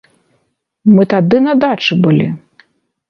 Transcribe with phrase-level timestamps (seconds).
[0.93, 2.27] Мы тады на дачы былі.